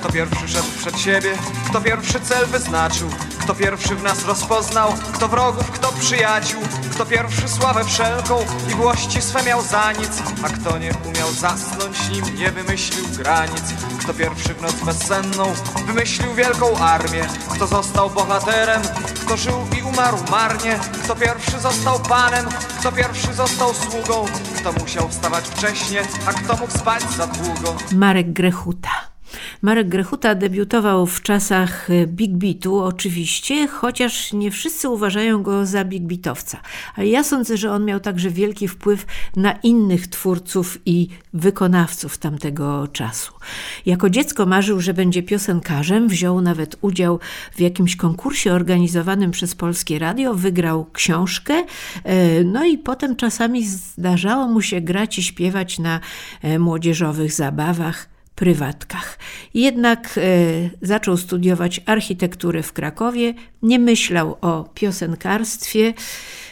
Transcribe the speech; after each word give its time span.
Kto 0.00 0.12
pierwszy 0.12 0.48
szedł 0.48 0.68
przed 0.78 0.98
siebie, 0.98 1.32
kto 1.68 1.80
pierwszy 1.80 2.20
cel 2.20 2.46
wyznaczył, 2.46 3.08
kto 3.40 3.54
pierwszy 3.54 3.96
w 3.96 4.02
nas 4.02 4.24
rozpoznał, 4.24 4.92
kto 5.14 5.28
wrogów, 5.28 5.70
kto 5.70 5.92
przyjaciół, 5.92 6.62
kto 6.92 7.06
pierwszy 7.06 7.48
sławę 7.48 7.84
wszelką 7.84 8.38
i 8.70 8.74
włości 8.74 9.22
swe 9.22 9.42
miał 9.42 9.62
za 9.62 9.92
nic, 9.92 10.22
a 10.44 10.48
kto 10.48 10.78
nie 10.78 10.90
umiał 11.08 11.32
zasnąć, 11.32 12.08
nim 12.08 12.36
nie 12.36 12.50
wymyślił 12.50 13.04
granic, 13.08 13.62
kto 14.00 14.14
pierwszy 14.14 14.54
w 14.54 14.62
noc 14.62 14.74
bezsenną 14.74 15.54
wymyślił 15.86 16.34
wielką 16.34 16.78
armię, 16.78 17.26
kto 17.54 17.66
został 17.66 18.10
bohaterem, 18.10 18.82
kto 19.26 19.36
żył 19.36 19.66
i 19.78 19.82
umarł 19.82 20.18
marnie, 20.30 20.78
kto 21.04 21.16
pierwszy 21.16 21.60
został 21.60 22.00
panem, 22.00 22.46
kto 22.80 22.92
pierwszy 22.92 23.34
został 23.34 23.74
sługą, 23.74 24.26
kto 24.56 24.72
musiał 24.72 25.08
wstawać 25.08 25.44
wcześnie, 25.44 26.02
a 26.26 26.32
kto 26.32 26.56
mógł 26.56 26.78
spać 26.78 27.02
za 27.02 27.26
długo. 27.26 27.76
Marek 27.92 28.32
Grechuta. 28.32 28.97
Marek 29.62 29.88
Grechuta 29.88 30.34
debiutował 30.34 31.06
w 31.06 31.22
czasach 31.22 31.88
Big 32.06 32.32
Beatu, 32.32 32.78
oczywiście, 32.78 33.68
chociaż 33.68 34.32
nie 34.32 34.50
wszyscy 34.50 34.88
uważają 34.88 35.42
go 35.42 35.66
za 35.66 35.84
Big 35.84 36.02
Beatowca. 36.02 36.60
Ale 36.96 37.06
ja 37.06 37.24
sądzę, 37.24 37.56
że 37.56 37.72
on 37.72 37.84
miał 37.84 38.00
także 38.00 38.30
wielki 38.30 38.68
wpływ 38.68 39.06
na 39.36 39.52
innych 39.52 40.08
twórców 40.08 40.78
i 40.86 41.08
wykonawców 41.32 42.18
tamtego 42.18 42.88
czasu. 42.88 43.32
Jako 43.86 44.10
dziecko 44.10 44.46
marzył, 44.46 44.80
że 44.80 44.94
będzie 44.94 45.22
piosenkarzem, 45.22 46.08
wziął 46.08 46.40
nawet 46.40 46.76
udział 46.80 47.18
w 47.52 47.60
jakimś 47.60 47.96
konkursie 47.96 48.52
organizowanym 48.52 49.30
przez 49.30 49.54
Polskie 49.54 49.98
Radio, 49.98 50.34
wygrał 50.34 50.86
książkę, 50.92 51.64
e, 52.04 52.44
no 52.44 52.64
i 52.64 52.78
potem 52.78 53.16
czasami 53.16 53.66
zdarzało 53.66 54.48
mu 54.48 54.62
się 54.62 54.80
grać 54.80 55.18
i 55.18 55.22
śpiewać 55.22 55.78
na 55.78 56.00
e, 56.42 56.58
młodzieżowych 56.58 57.32
zabawach 57.32 58.17
prywatkach. 58.38 59.18
Jednak 59.54 60.18
e, 60.18 60.20
zaczął 60.82 61.16
studiować 61.16 61.80
architekturę 61.86 62.62
w 62.62 62.72
Krakowie, 62.72 63.34
nie 63.62 63.78
myślał 63.78 64.36
o 64.40 64.64
piosenkarstwie, 64.74 65.94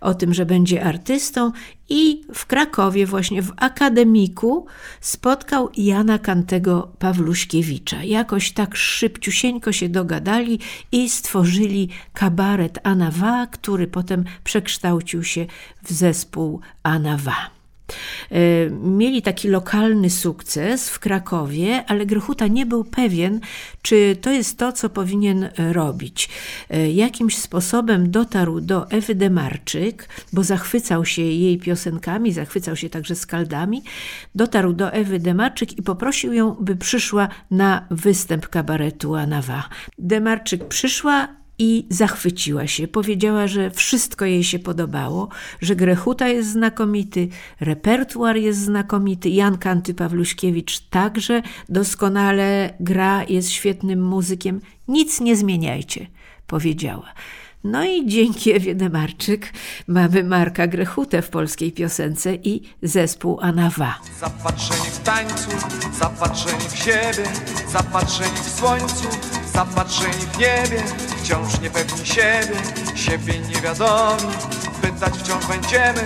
o 0.00 0.14
tym, 0.14 0.34
że 0.34 0.46
będzie 0.46 0.84
artystą 0.84 1.52
i 1.88 2.22
w 2.34 2.46
Krakowie, 2.46 3.06
właśnie 3.06 3.42
w 3.42 3.52
akademiku, 3.56 4.66
spotkał 5.00 5.68
Jana 5.76 6.18
Kantego 6.18 6.92
Pawluśkiewicza. 6.98 8.04
Jakoś 8.04 8.52
tak 8.52 8.76
szybciusieńko 8.76 9.72
się 9.72 9.88
dogadali 9.88 10.58
i 10.92 11.10
stworzyli 11.10 11.88
kabaret 12.12 12.78
Anawa, 12.82 13.46
który 13.46 13.86
potem 13.86 14.24
przekształcił 14.44 15.24
się 15.24 15.46
w 15.82 15.92
zespół 15.92 16.60
Anawa. 16.82 17.59
E, 18.30 18.70
mieli 18.70 19.22
taki 19.22 19.48
lokalny 19.48 20.10
sukces 20.10 20.90
w 20.90 20.98
Krakowie, 20.98 21.84
ale 21.86 22.06
Grechuta 22.06 22.46
nie 22.46 22.66
był 22.66 22.84
pewien, 22.84 23.40
czy 23.82 24.16
to 24.20 24.30
jest 24.30 24.58
to, 24.58 24.72
co 24.72 24.90
powinien 24.90 25.48
robić. 25.72 26.28
E, 26.70 26.90
jakimś 26.90 27.38
sposobem 27.38 28.10
dotarł 28.10 28.60
do 28.60 28.90
Ewy 28.90 29.14
Demarczyk, 29.14 30.08
bo 30.32 30.44
zachwycał 30.44 31.04
się 31.04 31.22
jej 31.22 31.58
piosenkami, 31.58 32.32
zachwycał 32.32 32.76
się 32.76 32.90
także 32.90 33.14
skaldami. 33.14 33.82
Dotarł 34.34 34.72
do 34.72 34.92
Ewy 34.92 35.18
Demarczyk 35.18 35.78
i 35.78 35.82
poprosił 35.82 36.32
ją, 36.32 36.56
by 36.60 36.76
przyszła 36.76 37.28
na 37.50 37.86
występ 37.90 38.48
kabaretu 38.48 39.14
Anawa. 39.14 39.68
Demarczyk 39.98 40.68
przyszła, 40.68 41.39
i 41.60 41.86
zachwyciła 41.90 42.66
się. 42.66 42.88
Powiedziała, 42.88 43.46
że 43.46 43.70
wszystko 43.70 44.24
jej 44.24 44.44
się 44.44 44.58
podobało, 44.58 45.28
że 45.60 45.76
Grechuta 45.76 46.28
jest 46.28 46.50
znakomity, 46.50 47.28
repertuar 47.60 48.36
jest 48.36 48.60
znakomity, 48.60 49.28
Jan 49.28 49.58
Kanty 49.58 49.94
Pawluśkiewicz 49.94 50.80
także 50.80 51.42
doskonale 51.68 52.74
gra, 52.80 53.24
jest 53.28 53.50
świetnym 53.50 54.02
muzykiem. 54.02 54.60
Nic 54.88 55.20
nie 55.20 55.36
zmieniajcie, 55.36 56.06
powiedziała. 56.46 57.12
No 57.64 57.84
i 57.84 58.06
dzięki 58.06 58.52
Ewie 58.52 58.74
Demarczyk 58.74 59.52
mamy 59.86 60.24
Marka 60.24 60.66
Grechutę 60.66 61.22
w 61.22 61.28
polskiej 61.28 61.72
piosence 61.72 62.34
i 62.34 62.62
zespół 62.82 63.40
Anawa. 63.40 63.98
Zapatrzeni 64.20 64.90
w 64.90 64.98
tańcu, 64.98 65.50
zapatrzeni 65.98 66.68
w 66.68 66.76
siebie, 66.76 67.28
zapatrzeni 67.72 68.36
w 68.36 68.48
słońcu, 68.48 69.08
zapatrzeni 69.54 70.26
w 70.32 70.38
niebie, 70.38 70.82
wciąż 71.22 71.60
niepewni 71.60 72.06
siebie, 72.06 72.56
siebie 72.94 73.38
niewiadomi. 73.38 74.32
Pytać 74.82 75.14
wciąż 75.18 75.46
będziemy, 75.46 76.04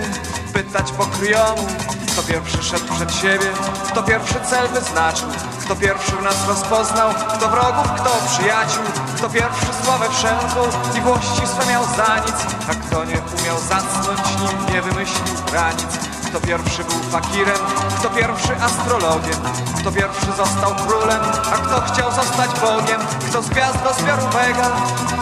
pytać 0.53 0.91
po 0.91 1.05
kryjomu, 1.05 1.67
kto 2.11 2.23
pierwszy 2.23 2.63
szedł 2.63 2.93
przed 2.95 3.15
siebie, 3.15 3.47
kto 3.87 4.03
pierwszy 4.03 4.35
cel 4.49 4.67
wyznaczył, 4.67 5.27
kto 5.65 5.75
pierwszy 5.75 6.11
w 6.11 6.21
nas 6.21 6.47
rozpoznał, 6.47 7.09
kto 7.37 7.49
wrogów, 7.49 7.91
kto 7.91 8.09
przyjaciół, 8.27 8.83
kto 9.17 9.29
pierwszy 9.29 9.67
sławę 9.83 10.05
wszelką 10.09 10.61
i 10.97 11.01
włości 11.01 11.47
swe 11.47 11.71
miał 11.71 11.83
za 11.83 12.17
nic, 12.17 12.55
a 12.69 12.75
kto 12.75 13.05
nie 13.05 13.21
umiał 13.41 13.57
zasnąć, 13.59 14.19
nim 14.41 14.75
nie 14.75 14.81
wymyślił 14.81 15.35
granic. 15.51 16.14
Kto 16.35 16.47
pierwszy 16.47 16.83
był 16.83 16.99
fakirem, 16.99 17.57
kto 17.99 18.09
pierwszy 18.09 18.55
astrologiem, 18.55 19.39
kto 19.79 19.91
pierwszy 19.91 20.25
został 20.25 20.75
królem, 20.75 21.21
a 21.53 21.57
kto 21.57 21.93
chciał 21.93 22.11
zostać 22.11 22.59
Bogiem, 22.59 23.01
kto 23.29 23.41
z 23.41 23.49
gwiazd 23.49 23.83
do 23.83 23.93
zbioru 23.93 24.21
wega, 24.21 24.71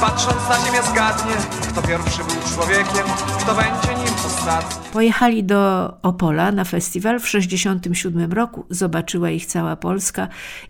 patrząc 0.02 0.50
na 0.50 0.66
ziemię 0.66 0.80
zgadnie, 0.92 1.34
kto 1.72 1.82
pierwszy 1.82 2.18
był 2.18 2.56
człowiekiem, 2.56 3.06
kto 3.40 3.56
będzie 3.56 4.04
nim 4.06 4.14
ostatni. 4.26 4.92
Pojechali 4.94 5.44
do 5.44 5.94
Opola 6.02 6.52
na 6.52 6.64
festiwal 6.64 7.20
w 7.20 7.24
1967 7.24 8.34
roku, 8.34 8.66
zobaczyła 8.70 9.30
ich 9.30 9.46
cała 9.46 9.76
Polska 9.76 10.28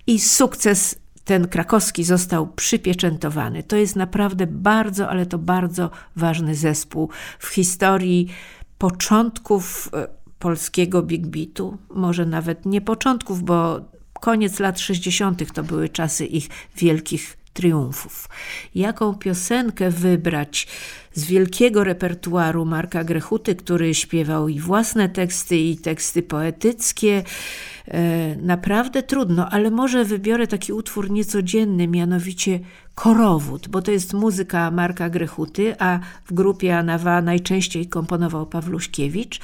i 0.08 0.20
sukces 0.20 0.96
ten 1.24 1.48
krakowski 1.48 2.04
został 2.04 2.48
przypieczętowany. 2.48 3.64
To 3.64 3.76
jest 3.76 3.96
naprawdę 3.96 4.48
bardzo, 4.48 5.10
ale 5.10 5.26
to 5.26 5.38
bardzo 5.38 5.90
ważny 6.16 6.56
zespół 6.56 7.10
w 7.40 7.48
historii 7.48 8.28
początków 8.78 9.90
e, 9.94 10.23
polskiego 10.44 11.02
big 11.02 11.28
beatu, 11.28 11.78
może 11.90 12.26
nawet 12.26 12.66
nie 12.66 12.82
początków, 12.82 13.44
bo 13.44 13.80
koniec 14.14 14.60
lat 14.60 14.80
60. 14.80 15.54
to 15.54 15.64
były 15.64 15.90
czasy 15.90 16.26
ich 16.26 16.50
wielkich 16.78 17.38
triumfów. 17.54 18.30
Jaką 18.76 19.16
piosenkę 19.16 19.90
wybrać 19.90 20.68
z 21.14 21.26
wielkiego 21.26 21.84
repertuaru 21.84 22.66
Marka 22.66 23.04
Grechuty, 23.04 23.56
który 23.56 23.96
śpiewał 23.96 24.48
i 24.48 24.60
własne 24.60 25.10
teksty, 25.10 25.58
i 25.58 25.78
teksty 25.78 26.24
poetyckie, 26.24 27.24
naprawdę 28.42 29.04
trudno, 29.04 29.50
ale 29.50 29.72
może 29.72 30.06
wybiorę 30.06 30.48
taki 30.48 30.74
utwór 30.74 31.12
niecodzienny, 31.12 31.88
mianowicie 31.88 32.60
Korowód, 32.96 33.68
bo 33.68 33.82
to 33.82 33.92
jest 33.92 34.14
muzyka 34.14 34.72
Marka 34.72 35.10
Grechuty, 35.10 35.76
a 35.80 36.00
w 36.26 36.34
grupie 36.34 36.78
Anawa 36.78 37.22
najczęściej 37.22 37.88
komponował 37.88 38.46
Pawluśkiewicz, 38.46 39.40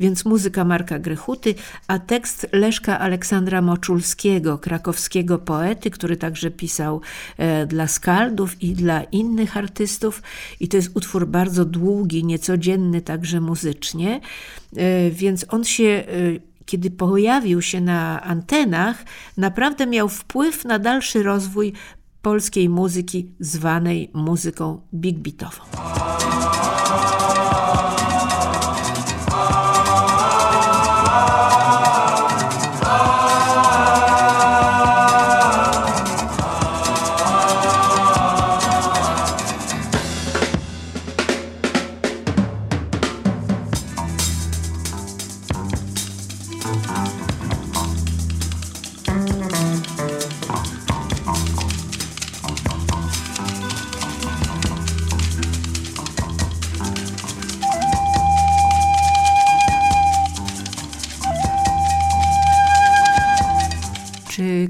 więc 0.00 0.24
muzyka 0.24 0.64
Marka 0.64 0.98
Grechuty, 0.98 1.54
a 1.88 1.98
tekst 1.98 2.46
Leszka 2.52 2.98
Aleksandra 2.98 3.62
Moczulskiego, 3.62 4.58
krakowskiego 4.58 5.38
poety, 5.38 5.90
który 5.90 6.16
także 6.16 6.50
pisał 6.50 7.00
e, 7.36 7.66
dla 7.66 7.86
skaldów 7.86 8.62
i 8.62 8.72
dla 8.72 9.02
innych 9.02 9.56
artystów. 9.56 10.22
I 10.60 10.68
to 10.68 10.76
jest 10.76 10.90
utwór 10.94 11.26
bardzo 11.26 11.64
długi, 11.64 12.24
niecodzienny 12.24 13.00
także 13.02 13.40
muzycznie, 13.40 14.20
e, 14.76 15.10
więc 15.10 15.46
on 15.48 15.64
się 15.64 16.04
kiedy 16.66 16.90
pojawił 16.90 17.62
się 17.62 17.80
na 17.80 18.22
antenach, 18.22 19.04
naprawdę 19.36 19.86
miał 19.86 20.08
wpływ 20.08 20.64
na 20.64 20.78
dalszy 20.78 21.22
rozwój 21.22 21.72
polskiej 22.22 22.68
muzyki 22.68 23.32
zwanej 23.40 24.10
muzyką 24.14 24.80
big 24.94 25.18
beatową. 25.18 25.62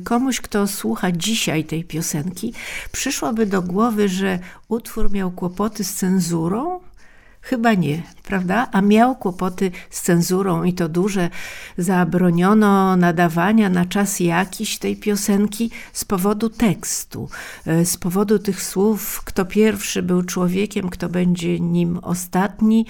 Komuś, 0.05 0.41
kto 0.41 0.67
słucha 0.67 1.13
dzisiaj 1.13 1.65
tej 1.65 1.85
piosenki, 1.85 2.53
przyszłoby 2.93 3.47
do 3.47 3.63
głowy, 3.63 4.09
że 4.09 4.39
utwór 4.69 5.13
miał 5.13 5.31
kłopoty 5.31 5.85
z 5.85 5.95
cenzurą? 5.95 6.81
Chyba 7.45 7.75
nie, 7.75 8.03
prawda? 8.23 8.69
A 8.73 8.81
miał 8.81 9.17
kłopoty 9.17 9.71
z 9.91 10.03
cenzurą 10.03 10.63
i 10.63 10.73
to 10.73 10.89
duże. 10.89 11.31
Zabroniono 11.79 12.97
nadawania 12.97 13.69
na 13.69 13.87
czas 13.87 14.21
jakiś 14.21 14.79
tej 14.79 14.97
piosenki 14.97 15.71
z 15.93 16.05
powodu 16.05 16.49
tekstu, 16.49 17.29
e, 17.67 17.85
z 17.85 17.97
powodu 17.97 18.39
tych 18.39 18.63
słów, 18.63 19.23
kto 19.25 19.45
pierwszy 19.45 20.03
był 20.03 20.23
człowiekiem, 20.23 20.89
kto 20.89 21.09
będzie 21.09 21.61
nim 21.61 21.99
ostatni 22.03 22.87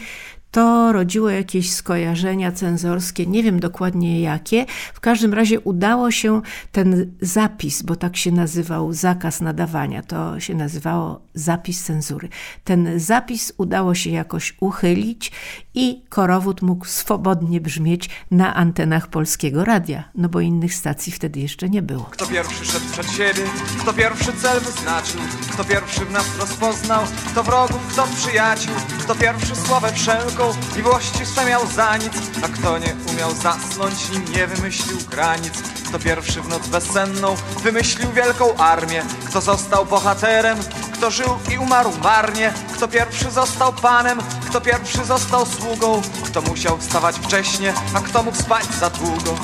to 0.54 0.92
rodziło 0.92 1.30
jakieś 1.30 1.72
skojarzenia 1.72 2.52
cenzorskie, 2.52 3.26
nie 3.26 3.42
wiem 3.42 3.60
dokładnie 3.60 4.20
jakie. 4.20 4.66
W 4.94 5.00
każdym 5.00 5.34
razie 5.34 5.60
udało 5.60 6.10
się 6.10 6.42
ten 6.72 7.12
zapis, 7.20 7.82
bo 7.82 7.96
tak 7.96 8.16
się 8.16 8.32
nazywał 8.32 8.92
zakaz 8.92 9.40
nadawania, 9.40 10.02
to 10.02 10.40
się 10.40 10.54
nazywało 10.54 11.20
zapis 11.34 11.84
cenzury. 11.84 12.28
Ten 12.64 13.00
zapis 13.00 13.52
udało 13.58 13.94
się 13.94 14.10
jakoś 14.10 14.56
uchylić 14.60 15.32
i 15.74 16.02
korowód 16.08 16.62
mógł 16.62 16.84
swobodnie 16.84 17.60
brzmieć 17.60 18.10
na 18.30 18.54
antenach 18.54 19.08
polskiego 19.08 19.64
radia, 19.64 20.04
no 20.14 20.28
bo 20.28 20.40
innych 20.40 20.74
stacji 20.74 21.12
wtedy 21.12 21.40
jeszcze 21.40 21.68
nie 21.68 21.82
było. 21.82 22.04
Kto 22.10 22.26
pierwszy 22.26 22.64
szedł 22.64 22.86
przed 22.92 23.10
siebie, 23.10 23.42
kto 23.80 23.92
pierwszy 23.92 24.32
cel 24.32 24.60
wyznaczył, 24.60 25.20
kto 25.52 25.64
pierwszy 25.64 26.00
w 26.00 26.10
nas 26.10 26.38
rozpoznał, 26.38 27.02
kto 27.30 27.42
wrogów, 27.42 27.86
kto 27.92 28.06
przyjaciół, 28.16 28.74
kto 28.98 29.14
pierwszy 29.14 29.56
sławę 29.56 29.92
wszelką 29.92 30.43
miłości 30.76 31.26
swe 31.26 31.44
miał 31.44 31.66
za 31.66 31.96
nic, 31.96 32.12
a 32.42 32.48
kto 32.48 32.78
nie 32.78 32.94
umiał 33.12 33.34
zasnąć, 33.34 34.10
nim 34.10 34.24
nie 34.36 34.46
wymyślił 34.46 34.98
granic, 35.10 35.62
kto 35.88 35.98
pierwszy 35.98 36.42
w 36.42 36.48
noc 36.48 36.68
bezsenną 36.68 37.36
wymyślił 37.62 38.12
wielką 38.12 38.56
armię, 38.56 39.02
kto 39.28 39.40
został 39.40 39.86
bohaterem, 39.86 40.58
kto 40.92 41.10
żył 41.10 41.28
i 41.52 41.58
umarł 41.58 41.90
marnie, 42.02 42.52
kto 42.74 42.88
pierwszy 42.88 43.30
został 43.30 43.72
panem, 43.72 44.18
kto 44.54 44.60
pierwszy 44.60 45.04
został 45.04 45.46
sługą, 45.46 46.02
kto 46.24 46.42
musiał 46.42 46.78
wstawać 46.78 47.16
wcześnie, 47.16 47.72
a 47.94 48.00
kto 48.00 48.22
mógł 48.22 48.36
spać 48.36 48.64
za 48.80 48.90
długo. 48.90 49.34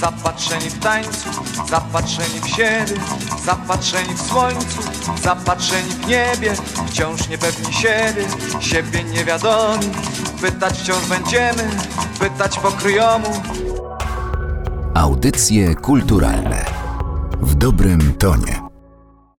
Zapatrzeni 0.00 0.70
w 0.70 0.78
tańcu, 0.78 1.28
zapatrzeni 1.68 2.40
w 2.40 2.48
siebie, 2.48 3.00
zapatrzeni 3.44 4.14
w 4.14 4.22
słońcu, 4.22 4.82
zapatrzeni 5.22 5.90
w 5.90 6.06
niebie, 6.06 6.54
wciąż 6.86 7.28
niepewni 7.28 7.72
siebie, 7.72 8.24
siebie 8.60 9.04
niewiadomi. 9.04 9.90
Pytać 10.40 10.78
wciąż 10.78 11.06
będziemy, 11.06 11.70
pytać 12.18 12.58
pokryjomu. 12.58 13.42
Audycje 14.94 15.74
kulturalne 15.74 16.64
w 17.40 17.54
dobrym 17.54 18.14
tonie. 18.14 18.67